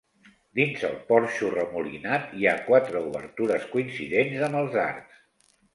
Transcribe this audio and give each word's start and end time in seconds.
Dins 0.59 0.85
el 0.87 0.95
porxo, 1.09 1.51
remolinat, 1.57 2.33
hi 2.41 2.49
ha 2.53 2.57
quatre 2.71 3.05
obertures, 3.13 3.69
coincidents 3.77 4.45
amb 4.51 4.63
els 4.65 4.85
arcs. 4.91 5.27